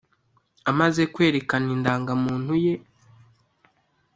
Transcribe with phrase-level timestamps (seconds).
[0.71, 2.73] Amaze kwerekana indangamuntu ye